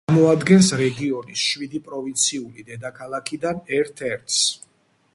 [0.09, 4.43] წარმოადგენს რეგიონის შვიდი პროვინციული დედაქალაქიდან ერთ-ერთს.